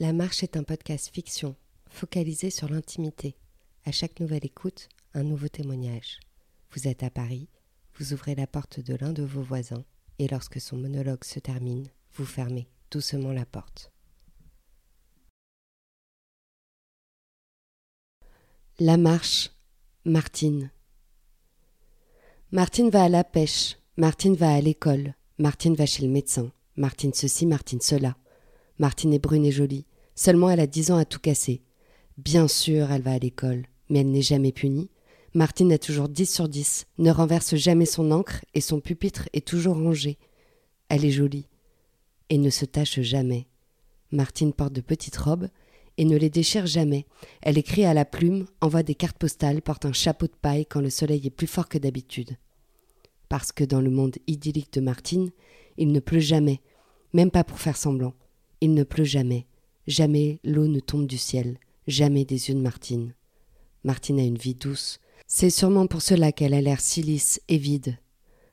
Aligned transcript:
La 0.00 0.12
Marche 0.12 0.44
est 0.44 0.56
un 0.56 0.62
podcast 0.62 1.10
fiction, 1.12 1.56
focalisé 1.90 2.50
sur 2.50 2.68
l'intimité. 2.68 3.34
À 3.84 3.90
chaque 3.90 4.20
nouvelle 4.20 4.46
écoute, 4.46 4.88
un 5.12 5.24
nouveau 5.24 5.48
témoignage. 5.48 6.20
Vous 6.70 6.86
êtes 6.86 7.02
à 7.02 7.10
Paris, 7.10 7.48
vous 7.96 8.12
ouvrez 8.12 8.36
la 8.36 8.46
porte 8.46 8.78
de 8.78 8.94
l'un 8.94 9.12
de 9.12 9.24
vos 9.24 9.42
voisins, 9.42 9.84
et 10.20 10.28
lorsque 10.28 10.60
son 10.60 10.76
monologue 10.76 11.24
se 11.24 11.40
termine, 11.40 11.88
vous 12.14 12.24
fermez 12.24 12.68
doucement 12.92 13.32
la 13.32 13.44
porte. 13.44 13.90
La 18.78 18.98
marche, 18.98 19.50
Martine. 20.04 20.70
Martine 22.52 22.90
va 22.90 23.02
à 23.02 23.08
la 23.08 23.24
pêche, 23.24 23.78
Martine 23.96 24.36
va 24.36 24.54
à 24.54 24.60
l'école, 24.60 25.16
Martine 25.38 25.74
va 25.74 25.86
chez 25.86 26.04
le 26.04 26.12
médecin, 26.12 26.52
Martine 26.76 27.14
ceci, 27.14 27.46
Martine 27.46 27.80
cela. 27.80 28.16
Martine 28.78 29.12
est 29.12 29.18
brune 29.18 29.44
et 29.44 29.50
jolie, 29.50 29.86
seulement 30.18 30.50
elle 30.50 30.58
a 30.58 30.66
dix 30.66 30.90
ans 30.90 30.96
à 30.96 31.04
tout 31.04 31.20
casser. 31.20 31.62
Bien 32.16 32.48
sûr, 32.48 32.90
elle 32.90 33.02
va 33.02 33.12
à 33.12 33.18
l'école, 33.18 33.66
mais 33.88 34.00
elle 34.00 34.10
n'est 34.10 34.20
jamais 34.20 34.50
punie. 34.50 34.90
Martine 35.32 35.72
a 35.72 35.78
toujours 35.78 36.08
dix 36.08 36.26
sur 36.26 36.48
dix, 36.48 36.86
ne 36.98 37.12
renverse 37.12 37.54
jamais 37.54 37.86
son 37.86 38.10
encre 38.10 38.44
et 38.52 38.60
son 38.60 38.80
pupitre 38.80 39.28
est 39.32 39.46
toujours 39.46 39.76
rangé. 39.76 40.18
Elle 40.88 41.04
est 41.04 41.12
jolie 41.12 41.46
et 42.30 42.38
ne 42.38 42.50
se 42.50 42.64
tache 42.64 43.00
jamais. 43.00 43.46
Martine 44.10 44.52
porte 44.52 44.72
de 44.72 44.80
petites 44.80 45.16
robes 45.16 45.48
et 45.98 46.04
ne 46.04 46.16
les 46.16 46.30
déchire 46.30 46.66
jamais. 46.66 47.06
Elle 47.40 47.56
écrit 47.56 47.84
à 47.84 47.94
la 47.94 48.04
plume, 48.04 48.46
envoie 48.60 48.82
des 48.82 48.96
cartes 48.96 49.18
postales, 49.18 49.62
porte 49.62 49.84
un 49.84 49.92
chapeau 49.92 50.26
de 50.26 50.32
paille 50.32 50.66
quand 50.66 50.80
le 50.80 50.90
soleil 50.90 51.24
est 51.26 51.30
plus 51.30 51.46
fort 51.46 51.68
que 51.68 51.78
d'habitude. 51.78 52.36
Parce 53.28 53.52
que 53.52 53.62
dans 53.62 53.80
le 53.80 53.90
monde 53.90 54.16
idyllique 54.26 54.72
de 54.72 54.80
Martine, 54.80 55.30
il 55.76 55.92
ne 55.92 56.00
pleut 56.00 56.18
jamais, 56.18 56.60
même 57.12 57.30
pas 57.30 57.44
pour 57.44 57.60
faire 57.60 57.76
semblant. 57.76 58.14
Il 58.60 58.74
ne 58.74 58.82
pleut 58.82 59.04
jamais. 59.04 59.46
Jamais 59.88 60.38
l'eau 60.44 60.66
ne 60.66 60.80
tombe 60.80 61.06
du 61.06 61.16
ciel. 61.16 61.56
Jamais 61.86 62.26
des 62.26 62.50
yeux 62.50 62.54
de 62.54 62.60
Martine. 62.60 63.14
Martine 63.84 64.20
a 64.20 64.22
une 64.22 64.36
vie 64.36 64.54
douce. 64.54 65.00
C'est 65.26 65.48
sûrement 65.48 65.86
pour 65.86 66.02
cela 66.02 66.30
qu'elle 66.30 66.52
a 66.52 66.60
l'air 66.60 66.78
si 66.78 67.00
lisse 67.00 67.40
et 67.48 67.56
vide. 67.56 67.96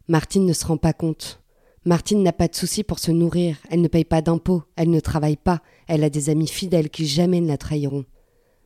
Martine 0.08 0.45
ne 0.45 0.53
se 0.53 0.66
rend 0.66 0.77
pas 0.77 0.94
compte. 0.94 1.44
Martine 1.83 2.23
n'a 2.23 2.31
pas 2.31 2.47
de 2.47 2.55
soucis 2.55 2.86
pour 2.86 3.00
se 3.00 3.11
nourrir, 3.11 3.58
elle 3.69 3.81
ne 3.81 3.89
paye 3.89 4.05
pas 4.05 4.22
d'impôts, 4.22 4.64
elle 4.77 4.89
ne 4.89 5.02
travaille 5.02 5.36
pas, 5.36 5.61
elle 5.88 6.05
a 6.05 6.09
des 6.09 6.30
amis 6.30 6.47
fidèles 6.47 6.89
qui 6.89 7.05
jamais 7.05 7.42
ne 7.42 7.49
la 7.49 7.58
trahiront. 7.58 8.05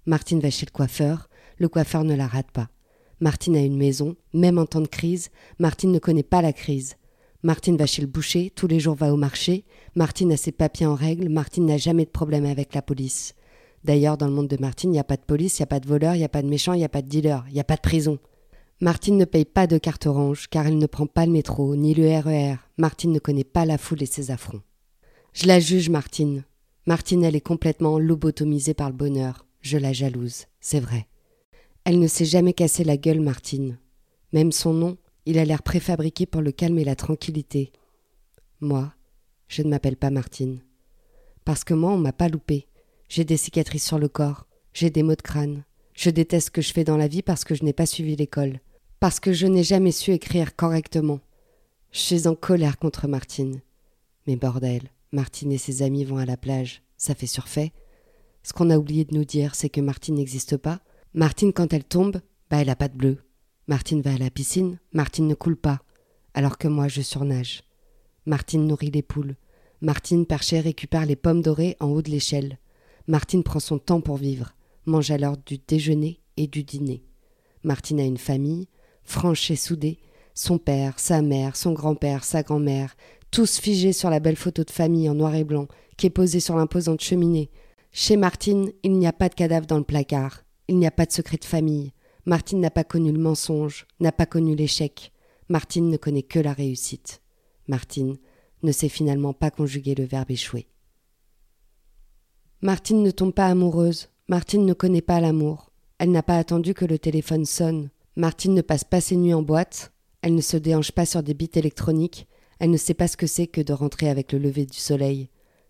Martine 0.06 0.40
va 0.40 0.52
chez 0.52 0.68
le 0.68 0.72
coiffeur, 0.72 1.28
le 1.58 1.70
coiffeur 1.70 2.04
ne 2.04 2.14
la 2.14 2.28
rate 2.28 2.52
pas. 2.52 2.70
Martine 3.20 3.58
a 3.58 3.62
une 3.62 3.78
maison, 3.78 4.16
même 4.34 4.60
en 4.60 4.68
temps 4.68 4.80
de 4.80 4.88
crise, 4.88 5.30
Martine 5.58 5.92
ne 5.92 6.00
connaît 6.00 6.22
pas 6.22 6.44
la 6.44 6.54
crise. 6.54 6.98
Martine 7.42 7.78
va 7.78 7.86
chez 7.86 8.02
le 8.02 8.08
boucher, 8.08 8.52
tous 8.54 8.68
les 8.68 8.82
jours 8.82 8.96
va 8.96 9.14
au 9.14 9.16
marché, 9.16 9.64
Martine 9.96 10.34
a 10.34 10.38
ses 10.38 10.52
papiers 10.52 10.86
en 10.86 10.96
règle, 10.96 11.30
Martine 11.30 11.66
n'a 11.66 11.78
jamais 11.78 12.04
de 12.04 12.10
problème 12.10 12.46
avec 12.46 12.74
la 12.74 12.82
police. 12.82 13.34
D'ailleurs, 13.86 14.18
dans 14.18 14.28
le 14.28 14.34
monde 14.34 14.50
de 14.50 14.58
Martine, 14.60 14.90
il 14.90 14.94
n'y 14.94 15.00
a 15.00 15.06
pas 15.06 15.16
de 15.16 15.22
police, 15.22 15.58
il 15.58 15.62
n'y 15.62 15.64
a 15.64 15.68
pas 15.68 15.80
de 15.80 15.88
voleur, 15.88 16.16
il 16.16 16.18
n'y 16.18 16.26
a 16.26 16.30
pas 16.30 16.42
de 16.42 16.50
méchant, 16.50 16.74
il 16.74 16.80
n'y 16.80 16.86
a 16.86 16.90
pas 16.90 17.02
de 17.02 17.08
dealer, 17.08 17.46
il 17.48 17.54
n'y 17.54 17.62
a 17.62 17.64
pas 17.64 17.78
de 17.78 17.82
prison. 17.82 18.20
Martine 18.82 19.18
ne 19.18 19.24
paye 19.26 19.46
pas 19.46 19.68
de 19.68 19.78
carte 19.78 20.06
orange, 20.06 20.48
car 20.50 20.68
elle 20.68 20.78
ne 20.78 20.86
prend 20.86 21.06
pas 21.06 21.26
le 21.26 21.32
métro, 21.32 21.76
ni 21.78 21.94
le 21.94 22.08
RER. 22.08 22.54
E 22.54 22.58
Martine 22.78 23.14
ne 23.14 23.20
connaît 23.20 23.46
pas 23.46 23.66
la 23.66 23.78
foule 23.78 24.04
et 24.04 24.06
ses 24.06 24.32
affronts. 24.32 24.62
Je 25.32 25.48
la 25.48 25.62
juge, 25.62 25.90
Martine. 25.90 26.44
Martine, 26.86 27.24
elle 27.24 27.36
est 27.36 27.42
complètement 27.42 28.00
lobotomisée 28.00 28.74
par 28.74 28.90
le 28.90 28.96
bonheur. 28.96 29.46
Je 29.62 29.78
la 29.78 29.94
jalouse, 29.94 30.46
c'est 30.60 30.80
vrai. 30.80 31.08
Elle 31.86 32.00
ne 32.00 32.08
s'est 32.08 32.26
jamais 32.26 32.54
cassé 32.54 32.84
la 32.84 32.98
gueule, 32.98 33.22
Martine. 33.22 33.78
Même 34.34 34.52
son 34.52 34.74
nom, 34.74 34.98
il 35.26 35.38
a 35.38 35.46
l'air 35.46 35.64
préfabriqué 35.64 36.26
pour 36.26 36.42
le 36.42 36.52
calme 36.52 36.80
et 36.80 36.84
la 36.84 36.96
tranquillité. 36.96 37.72
Moi, 38.62 38.94
je 39.48 39.62
ne 39.62 39.70
m'appelle 39.70 39.98
pas 39.98 40.10
Martine. 40.10 40.62
Parce 41.46 41.64
que 41.64 41.74
moi, 41.74 41.92
on 41.92 41.98
m'a 41.98 42.14
pas 42.14 42.30
loupé. 42.30 42.68
J'ai 43.10 43.26
des 43.26 43.38
cicatrices 43.38 43.86
sur 43.86 44.00
le 44.00 44.08
corps, 44.08 44.46
j'ai 44.74 44.90
des 44.90 45.04
maux 45.04 45.16
de 45.16 45.22
crâne. 45.22 45.64
Je 45.94 46.10
déteste 46.10 46.48
ce 46.48 46.52
que 46.52 46.62
je 46.62 46.72
fais 46.72 46.84
dans 46.84 46.98
la 46.98 47.08
vie 47.08 47.22
parce 47.22 47.44
que 47.44 47.56
je 47.56 47.64
n'ai 47.64 47.74
pas 47.74 47.86
suivi 47.86 48.16
l'école. 48.16 48.60
Parce 49.00 49.20
que 49.20 49.34
je 49.34 49.48
n'ai 49.48 49.64
jamais 49.64 49.92
su 49.92 50.12
écrire 50.12 50.56
correctement. 50.56 51.20
Je 51.92 52.00
suis 52.00 52.28
en 52.28 52.36
colère 52.36 52.78
contre 52.78 53.08
Martine. 53.08 53.62
Mais 54.28 54.36
bordel, 54.36 54.84
Martine 55.12 55.52
et 55.52 55.58
ses 55.58 55.82
amis 55.82 56.06
vont 56.06 56.18
à 56.18 56.26
la 56.26 56.38
plage. 56.38 56.84
Ça 56.98 57.16
fait 57.16 57.28
surfait. 57.28 57.72
Ce 58.44 58.54
qu'on 58.54 58.70
a 58.70 58.78
oublié 58.78 59.06
de 59.06 59.16
nous 59.16 59.26
dire, 59.26 59.56
c'est 59.56 59.70
que 59.70 59.82
Martine 59.82 60.16
n'existe 60.16 60.58
pas. 60.58 60.80
Martine, 61.14 61.52
quand 61.52 61.74
elle 61.74 61.84
tombe, 61.84 62.22
bah 62.50 62.62
elle 62.62 62.70
a 62.70 62.76
pas 62.76 62.88
de 62.88 62.98
bleu. 62.98 63.18
Martine 63.70 64.02
va 64.02 64.14
à 64.14 64.18
la 64.18 64.32
piscine, 64.32 64.80
Martine 64.94 65.28
ne 65.28 65.36
coule 65.36 65.56
pas. 65.56 65.84
Alors 66.34 66.58
que 66.58 66.68
moi, 66.68 66.88
je 66.88 67.04
surnage. 67.04 67.62
Martine 68.26 68.66
nourrit 68.66 68.90
les 68.90 69.04
poules. 69.04 69.36
Martine 69.80 70.26
perchée 70.26 70.60
récupère 70.60 71.06
les 71.06 71.16
pommes 71.16 71.44
dorées 71.44 71.78
en 71.80 71.90
haut 71.90 72.02
de 72.02 72.10
l'échelle. 72.10 72.58
Martine 73.06 73.44
prend 73.44 73.60
son 73.60 73.78
temps 73.78 74.02
pour 74.02 74.18
vivre, 74.18 74.56
mange 74.88 75.12
l'heure 75.12 75.38
du 75.38 75.60
déjeuner 75.60 76.20
et 76.36 76.48
du 76.48 76.64
dîner. 76.64 77.04
Martine 77.64 78.00
a 78.00 78.06
une 78.06 78.18
famille, 78.18 78.70
franche 79.04 79.52
et 79.52 79.56
soudée, 79.56 80.00
son 80.34 80.58
père, 80.58 81.00
sa 81.00 81.22
mère, 81.22 81.56
son 81.56 81.74
grand-père, 81.74 82.24
sa 82.24 82.42
grand-mère, 82.42 82.96
tous 83.30 83.60
figés 83.60 83.94
sur 83.94 84.10
la 84.10 84.20
belle 84.20 84.36
photo 84.36 84.64
de 84.64 84.72
famille 84.72 85.08
en 85.08 85.14
noir 85.14 85.36
et 85.36 85.44
blanc 85.44 85.68
qui 85.96 86.08
est 86.08 86.10
posée 86.10 86.40
sur 86.40 86.56
l'imposante 86.56 87.02
cheminée. 87.02 87.52
Chez 87.92 88.18
Martine, 88.18 88.72
il 88.82 88.98
n'y 88.98 89.06
a 89.06 89.14
pas 89.14 89.30
de 89.30 89.36
cadavre 89.36 89.68
dans 89.68 89.78
le 89.78 89.84
placard, 89.84 90.42
il 90.68 90.80
n'y 90.80 90.88
a 90.88 90.92
pas 90.92 91.06
de 91.06 91.12
secret 91.12 91.38
de 91.38 91.46
famille. 91.46 91.94
Martine 92.30 92.60
n'a 92.60 92.70
pas 92.70 92.84
connu 92.84 93.12
le 93.12 93.18
mensonge, 93.18 93.88
n'a 94.00 94.12
pas 94.12 94.28
connu 94.28 94.56
l'échec. 94.56 95.12
Martine 95.48 95.90
ne 95.90 95.98
connaît 95.98 96.22
que 96.22 96.38
la 96.38 96.54
réussite. 96.54 97.24
Martine 97.68 98.18
ne 98.62 98.72
sait 98.72 98.88
finalement 98.88 99.34
pas 99.34 99.50
conjuguer 99.50 99.96
le 99.96 100.04
verbe 100.04 100.30
échouer. 100.30 100.68
Martine 102.62 103.02
ne 103.02 103.10
tombe 103.10 103.34
pas 103.34 103.48
amoureuse, 103.48 104.10
Martine 104.28 104.64
ne 104.64 104.74
connaît 104.74 105.02
pas 105.02 105.20
l'amour. 105.20 105.72
Elle 105.98 106.12
n'a 106.12 106.22
pas 106.22 106.38
attendu 106.38 106.76
que 106.76 106.86
le 106.86 107.00
téléphone 107.00 107.46
sonne. 107.46 107.90
Martine 108.16 108.54
ne 108.54 108.62
passe 108.62 108.84
pas 108.84 109.02
ses 109.02 109.16
nuits 109.16 109.34
en 109.34 109.42
boîte, 109.42 109.92
elle 110.22 110.36
ne 110.36 110.42
se 110.42 110.58
déhanche 110.58 110.92
pas 110.92 111.08
sur 111.08 111.24
des 111.24 111.34
bits 111.34 111.50
électroniques, 111.56 112.28
elle 112.60 112.70
ne 112.70 112.78
sait 112.78 112.94
pas 112.94 113.08
ce 113.08 113.18
que 113.18 113.26
c'est 113.26 113.48
que 113.48 113.62
de 113.62 113.74
rentrer 113.74 114.08
avec 114.08 114.34
le 114.34 114.38
lever 114.38 114.68
du 114.68 114.78
soleil, 114.78 115.30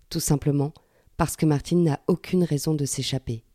tout 0.09 0.19
simplement 0.19 0.73
parce 1.15 1.37
que 1.37 1.45
Martine 1.45 1.85
n'a 1.85 2.01
aucune 2.07 2.43
raison 2.43 2.73
de 2.73 2.83
s'échapper. 2.83 3.45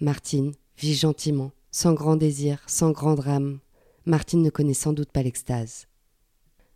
Martine 0.00 0.52
vit 0.76 0.94
gentiment, 0.94 1.52
sans 1.70 1.94
grand 1.94 2.16
désir, 2.16 2.62
sans 2.66 2.90
grand 2.90 3.14
drame. 3.14 3.60
Martine 4.06 4.42
ne 4.42 4.50
connaît 4.50 4.74
sans 4.74 4.92
doute 4.92 5.12
pas 5.12 5.22
l'extase. 5.22 5.86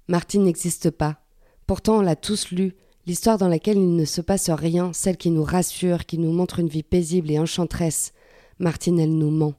Martine 0.08 0.44
n'existe 0.44 0.90
pas, 0.90 1.22
Pourtant, 1.66 1.98
on 1.98 2.02
l'a 2.02 2.16
tous 2.16 2.50
lu, 2.50 2.74
l'histoire 3.06 3.38
dans 3.38 3.48
laquelle 3.48 3.78
il 3.78 3.96
ne 3.96 4.04
se 4.04 4.20
passe 4.20 4.50
rien, 4.50 4.92
celle 4.92 5.16
qui 5.16 5.30
nous 5.30 5.44
rassure, 5.44 6.06
qui 6.06 6.18
nous 6.18 6.32
montre 6.32 6.58
une 6.58 6.68
vie 6.68 6.82
paisible 6.82 7.30
et 7.30 7.38
enchanteresse. 7.38 8.12
Martine, 8.58 9.00
elle 9.00 9.16
nous 9.16 9.30
ment. 9.30 9.54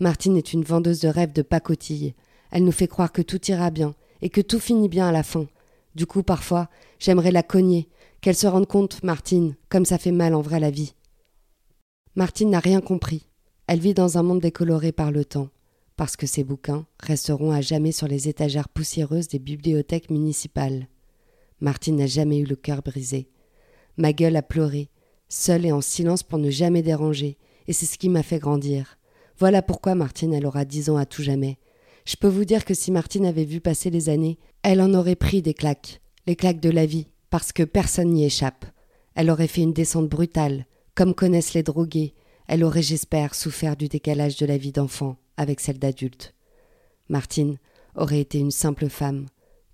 Martine 0.00 0.36
est 0.36 0.52
une 0.52 0.64
vendeuse 0.64 1.00
de 1.00 1.08
rêves 1.08 1.32
de 1.32 1.42
pacotille. 1.42 2.14
Elle 2.50 2.64
nous 2.64 2.72
fait 2.72 2.88
croire 2.88 3.12
que 3.12 3.22
tout 3.22 3.40
ira 3.50 3.70
bien, 3.70 3.94
et 4.22 4.30
que 4.30 4.40
tout 4.40 4.58
finit 4.58 4.88
bien 4.88 5.06
à 5.06 5.12
la 5.12 5.22
fin. 5.22 5.46
Du 5.94 6.06
coup, 6.06 6.22
parfois, 6.22 6.68
j'aimerais 6.98 7.32
la 7.32 7.42
cogner, 7.42 7.88
qu'elle 8.20 8.34
se 8.34 8.46
rende 8.46 8.66
compte, 8.66 9.02
Martine, 9.02 9.54
comme 9.68 9.84
ça 9.84 9.98
fait 9.98 10.12
mal 10.12 10.34
en 10.34 10.40
vrai 10.40 10.58
la 10.58 10.70
vie. 10.70 10.94
Martine 12.16 12.50
n'a 12.50 12.60
rien 12.60 12.80
compris. 12.80 13.28
Elle 13.66 13.80
vit 13.80 13.94
dans 13.94 14.18
un 14.18 14.22
monde 14.22 14.40
décoloré 14.40 14.92
par 14.92 15.12
le 15.12 15.24
temps, 15.24 15.48
parce 15.96 16.16
que 16.16 16.26
ses 16.26 16.44
bouquins 16.44 16.86
resteront 17.00 17.52
à 17.52 17.60
jamais 17.60 17.92
sur 17.92 18.08
les 18.08 18.28
étagères 18.28 18.68
poussiéreuses 18.68 19.28
des 19.28 19.38
bibliothèques 19.38 20.10
municipales. 20.10 20.88
Martine 21.60 21.96
n'a 21.96 22.06
jamais 22.06 22.38
eu 22.38 22.44
le 22.44 22.56
cœur 22.56 22.82
brisé. 22.82 23.28
Ma 23.96 24.12
gueule 24.12 24.36
a 24.36 24.42
pleuré, 24.42 24.90
seule 25.28 25.64
et 25.64 25.72
en 25.72 25.80
silence 25.80 26.22
pour 26.22 26.38
ne 26.38 26.50
jamais 26.50 26.82
déranger, 26.82 27.38
et 27.68 27.72
c'est 27.72 27.86
ce 27.86 27.98
qui 27.98 28.08
m'a 28.08 28.22
fait 28.22 28.38
grandir. 28.38 28.98
Voilà 29.38 29.62
pourquoi 29.62 29.94
Martine 29.94 30.34
elle 30.34 30.46
aura 30.46 30.64
dix 30.64 30.90
ans 30.90 30.96
à 30.96 31.06
tout 31.06 31.22
jamais. 31.22 31.58
Je 32.04 32.16
peux 32.16 32.28
vous 32.28 32.44
dire 32.44 32.64
que 32.64 32.74
si 32.74 32.90
Martine 32.90 33.26
avait 33.26 33.44
vu 33.44 33.60
passer 33.60 33.90
les 33.90 34.08
années, 34.08 34.38
elle 34.62 34.80
en 34.80 34.92
aurait 34.94 35.16
pris 35.16 35.40
des 35.40 35.54
claques, 35.54 36.00
les 36.26 36.36
claques 36.36 36.60
de 36.60 36.70
la 36.70 36.86
vie, 36.86 37.06
parce 37.30 37.52
que 37.52 37.62
personne 37.62 38.10
n'y 38.10 38.24
échappe. 38.24 38.66
Elle 39.14 39.30
aurait 39.30 39.46
fait 39.46 39.62
une 39.62 39.72
descente 39.72 40.08
brutale, 40.08 40.66
comme 40.94 41.14
connaissent 41.14 41.54
les 41.54 41.62
drogués. 41.62 42.14
Elle 42.46 42.64
aurait, 42.64 42.82
j'espère, 42.82 43.34
souffert 43.34 43.76
du 43.76 43.88
décalage 43.88 44.36
de 44.36 44.46
la 44.46 44.56
vie 44.56 44.72
d'enfant 44.72 45.16
avec 45.36 45.60
celle 45.60 45.78
d'adulte. 45.78 46.34
Martine 47.08 47.58
aurait 47.94 48.20
été 48.20 48.38
une 48.38 48.50
simple 48.50 48.88
femme, 48.88 49.26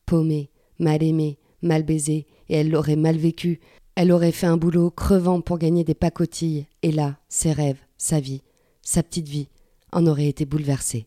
paumée, 0.07 0.51
mal 0.79 1.03
aimée, 1.03 1.39
mal 1.63 1.83
baisée, 1.83 2.27
et 2.49 2.57
elle 2.57 2.71
l'aurait 2.71 2.97
mal 2.97 3.17
vécu. 3.17 3.61
Elle 3.95 4.13
aurait 4.13 4.33
fait 4.33 4.47
un 4.47 4.57
boulot 4.57 4.91
crevant 4.91 5.41
pour 5.41 5.59
gagner 5.59 5.85
des 5.85 5.95
pacotilles, 5.95 6.67
et 6.83 6.93
là, 6.93 7.19
ses 7.29 7.53
rêves, 7.53 7.81
sa 7.97 8.21
vie, 8.21 8.43
sa 8.83 9.03
petite 9.03 9.29
vie, 9.29 9.49
en 9.93 10.07
auraient 10.07 10.29
été 10.29 10.45
bouleversés. 10.45 11.07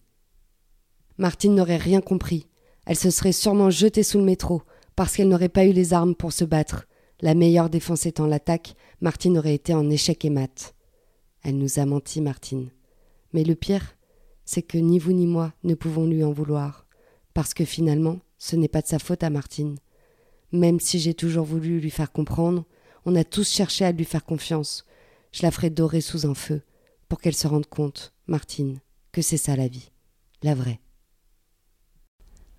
Martine 1.17 1.55
n'aurait 1.55 1.77
rien 1.77 2.01
compris. 2.01 2.47
Elle 2.85 2.97
se 2.97 3.09
serait 3.09 3.31
sûrement 3.31 3.69
jetée 3.69 4.03
sous 4.03 4.17
le 4.17 4.23
métro, 4.23 4.63
parce 4.95 5.15
qu'elle 5.15 5.29
n'aurait 5.29 5.49
pas 5.49 5.65
eu 5.65 5.71
les 5.71 5.93
armes 5.93 6.15
pour 6.15 6.33
se 6.33 6.43
battre. 6.43 6.85
La 7.21 7.35
meilleure 7.35 7.69
défense 7.69 8.05
étant 8.05 8.25
l'attaque, 8.25 8.75
Martine 9.01 9.37
aurait 9.37 9.53
été 9.53 9.73
en 9.73 9.89
échec 9.89 10.25
et 10.25 10.29
mat. 10.29 10.73
Elle 11.43 11.57
nous 11.57 11.79
a 11.79 11.85
menti, 11.85 12.21
Martine. 12.21 12.69
Mais 13.33 13.43
le 13.43 13.55
pire, 13.55 13.95
c'est 14.45 14.61
que 14.61 14.77
ni 14.77 14.99
vous 14.99 15.13
ni 15.13 15.27
moi 15.27 15.53
ne 15.63 15.75
pouvons 15.75 16.05
lui 16.05 16.23
en 16.23 16.31
vouloir, 16.31 16.85
parce 17.33 17.53
que 17.53 17.65
finalement, 17.65 18.19
ce 18.38 18.55
n'est 18.55 18.67
pas 18.67 18.81
de 18.81 18.88
sa 18.88 18.99
faute 18.99 19.23
à 19.23 19.29
Martine. 19.29 19.77
Même 20.51 20.79
si 20.79 20.99
j'ai 20.99 21.13
toujours 21.13 21.45
voulu 21.45 21.79
lui 21.79 21.91
faire 21.91 22.11
comprendre, 22.11 22.65
on 23.05 23.15
a 23.15 23.23
tous 23.23 23.49
cherché 23.49 23.85
à 23.85 23.91
lui 23.91 24.05
faire 24.05 24.25
confiance. 24.25 24.85
Je 25.31 25.43
la 25.43 25.51
ferai 25.51 25.69
dorer 25.69 26.01
sous 26.01 26.25
un 26.25 26.33
feu, 26.33 26.61
pour 27.07 27.19
qu'elle 27.19 27.35
se 27.35 27.47
rende 27.47 27.65
compte, 27.67 28.13
Martine, 28.27 28.79
que 29.11 29.21
c'est 29.21 29.37
ça 29.37 29.55
la 29.55 29.67
vie, 29.67 29.91
la 30.44 30.55
vraie. 30.55 30.79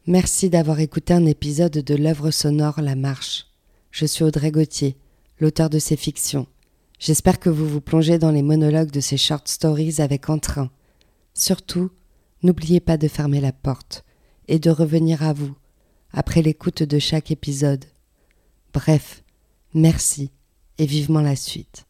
Merci 0.06 0.50
d'avoir 0.50 0.80
écouté 0.80 1.12
un 1.12 1.26
épisode 1.26 1.72
de 1.78 1.94
l'œuvre 1.94 2.30
sonore 2.30 2.80
La 2.80 2.96
Marche. 2.96 3.46
Je 3.90 4.06
suis 4.06 4.24
Audrey 4.24 4.50
Gauthier, 4.50 4.96
l'auteur 5.38 5.70
de 5.70 5.78
ces 5.78 5.96
fictions. 5.96 6.46
J'espère 7.02 7.40
que 7.40 7.50
vous 7.50 7.66
vous 7.66 7.80
plongez 7.80 8.16
dans 8.20 8.30
les 8.30 8.42
monologues 8.42 8.92
de 8.92 9.00
ces 9.00 9.16
short 9.16 9.48
stories 9.48 9.96
avec 9.98 10.30
entrain. 10.30 10.70
Surtout, 11.34 11.90
n'oubliez 12.44 12.78
pas 12.78 12.96
de 12.96 13.08
fermer 13.08 13.40
la 13.40 13.50
porte 13.50 14.04
et 14.46 14.60
de 14.60 14.70
revenir 14.70 15.24
à 15.24 15.32
vous 15.32 15.52
après 16.12 16.42
l'écoute 16.42 16.84
de 16.84 17.00
chaque 17.00 17.32
épisode. 17.32 17.86
Bref, 18.72 19.24
merci 19.74 20.30
et 20.78 20.86
vivement 20.86 21.22
la 21.22 21.34
suite. 21.34 21.86